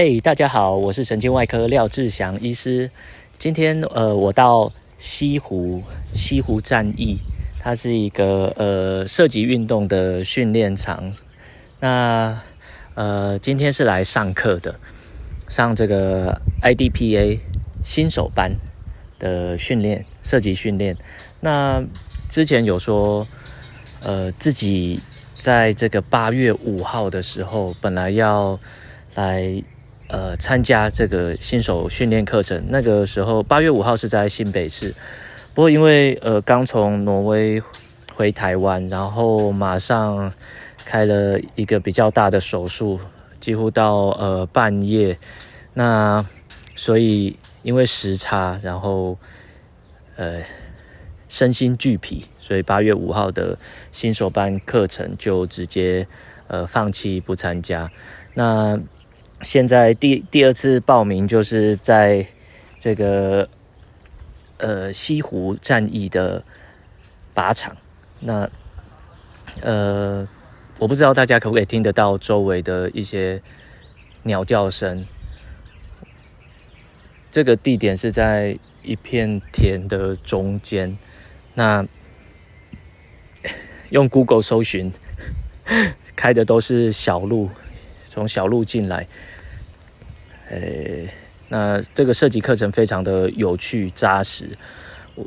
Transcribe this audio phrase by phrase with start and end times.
[0.00, 2.88] 嘿大家好，我是神经外科廖志祥医师。
[3.36, 5.82] 今天呃，我到西湖
[6.14, 7.18] 西湖战役，
[7.58, 11.12] 它是一个呃射击运动的训练场。
[11.80, 12.40] 那
[12.94, 14.78] 呃，今天是来上课的，
[15.48, 17.40] 上这个 IDPA
[17.84, 18.52] 新手班
[19.18, 20.96] 的训练，射击训练。
[21.40, 21.82] 那
[22.28, 23.26] 之前有说，
[24.04, 25.00] 呃，自己
[25.34, 28.60] 在这个八月五号的时候，本来要
[29.16, 29.60] 来。
[30.08, 34.94] 呃，参加这个新手训练课程，那个时候八月五号是在新北市，
[35.52, 37.62] 不过因为呃刚从挪威
[38.14, 40.32] 回台湾，然后马上
[40.86, 42.98] 开了一个比较大的手术，
[43.38, 45.18] 几乎到呃半夜，
[45.74, 46.24] 那
[46.74, 49.18] 所以因为时差，然后
[50.16, 50.42] 呃
[51.28, 53.58] 身心俱疲，所以八月五号的
[53.92, 56.08] 新手班课程就直接
[56.46, 57.90] 呃放弃不参加，
[58.32, 58.80] 那。
[59.42, 62.26] 现在第第二次报名就是在
[62.78, 63.48] 这个
[64.58, 66.42] 呃西湖战役的
[67.34, 67.76] 靶场，
[68.20, 68.50] 那
[69.62, 70.28] 呃
[70.78, 73.40] 我不知道大家可不可以听得到周围的一些
[74.24, 75.06] 鸟叫声。
[77.30, 80.98] 这个地点是在一片田的中间，
[81.54, 81.86] 那
[83.90, 84.92] 用 Google 搜寻
[86.16, 87.50] 开的都是小路。
[88.08, 89.06] 从小路进来，
[90.50, 90.58] 呃、
[91.48, 94.50] 那这个射击课程非常的有趣扎实。
[95.14, 95.24] 我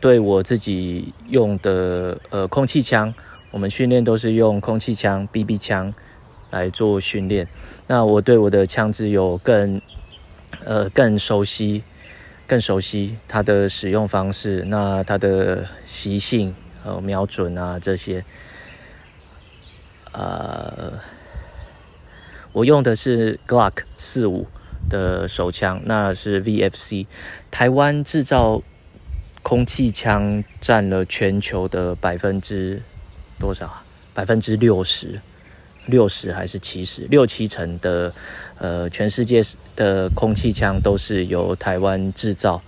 [0.00, 3.14] 对我自己用的呃空气枪，
[3.50, 5.94] 我们训练都是用空气枪、BB 枪
[6.50, 7.46] 来做训练。
[7.86, 9.80] 那我对我的枪支有更
[10.64, 11.84] 呃更熟悉、
[12.46, 18.24] 更熟悉它的使用方式，那它的习性、呃瞄准啊这些，
[20.12, 20.94] 呃。
[22.52, 24.46] 我用的是 Glock 四五
[24.90, 27.06] 的手枪，那是 VFC。
[27.50, 28.62] 台湾制造
[29.42, 32.82] 空气枪占了全球的百分之
[33.38, 33.82] 多少啊？
[34.12, 35.22] 百分之六十，
[35.86, 37.06] 六十还是七十？
[37.08, 38.12] 六七成的
[38.58, 39.40] 呃，全世界
[39.74, 42.62] 的空气枪都是由台湾制造，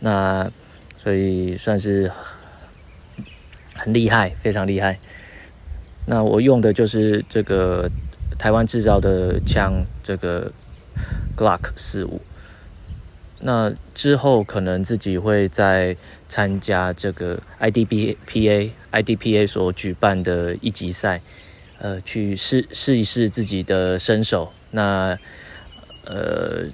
[0.00, 0.52] 那
[0.98, 2.12] 所以算是
[3.74, 4.98] 很厉害，非常厉害。
[6.04, 7.90] 那我用的就是这个。
[8.40, 10.50] 台湾制造的枪，这个
[11.36, 12.22] Glock 四五。
[13.38, 15.94] 那之后可能自己会再
[16.26, 21.20] 参加这个 IDPA IDPA 所举办的一级赛，
[21.78, 24.50] 呃，去试试一试自己的身手。
[24.70, 25.18] 那
[26.06, 26.64] 呃，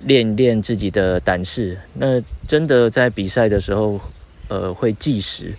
[0.00, 1.78] 练练自己的胆识。
[1.92, 4.00] 那真的在比赛的时候，
[4.48, 5.52] 呃，会计时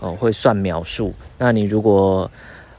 [0.00, 1.14] 哦，会算秒数。
[1.38, 2.28] 那你如果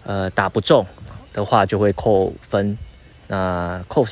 [0.04, 0.86] 呃打不中，
[1.36, 2.78] 的话就会扣分，
[3.28, 4.06] 那扣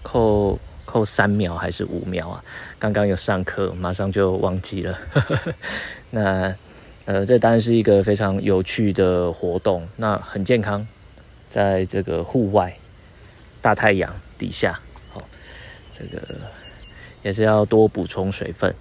[0.00, 2.44] 扣扣三秒还是五秒啊？
[2.78, 4.96] 刚刚有上课，马上就忘记了。
[6.10, 6.54] 那
[7.04, 10.86] 呃，这当然是一个非常有趣的活动，那很健康，
[11.50, 12.72] 在这个户外
[13.60, 14.78] 大太阳底下，
[15.12, 15.20] 好，
[15.92, 16.22] 这个
[17.24, 18.72] 也是要多补充水分。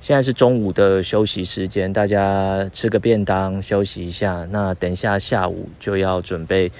[0.00, 4.46] 现在是中午的休息时间，大家吃个便当休息一下。
[4.50, 6.72] 那等一下下午就要准备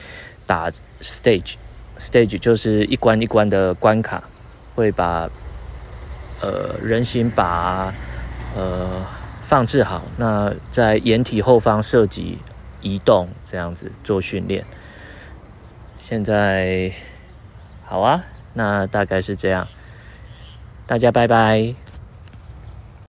[0.47, 0.71] 打
[1.03, 4.25] stage，stage 就是一关一关的关卡，
[4.75, 5.29] 会把
[6.41, 7.93] 呃人形靶
[8.57, 9.05] 呃
[9.43, 12.39] 放置好，那在掩体后方射击
[12.81, 14.65] 移动这样子做训练。
[16.01, 16.91] 现在
[17.85, 19.69] 好啊，那大概是这样，
[20.87, 21.75] 大家拜拜。